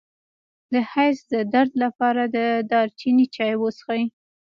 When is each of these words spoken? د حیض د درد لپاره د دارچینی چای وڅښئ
د 0.71 0.73
حیض 0.91 1.17
د 1.33 1.35
درد 1.53 1.71
لپاره 1.83 2.23
د 2.35 2.37
دارچینی 2.71 3.25
چای 3.35 3.53
وڅښئ 3.57 4.03